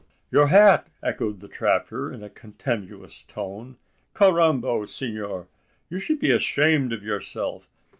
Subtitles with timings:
[0.31, 3.77] "Your hat!" echoed the trapper in a contemptuous tone.
[4.15, 5.47] "Carrambo, senor!
[5.91, 7.69] you should be ashamed of yourself.